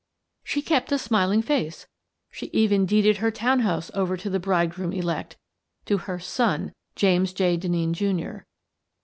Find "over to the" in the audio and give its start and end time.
3.93-4.39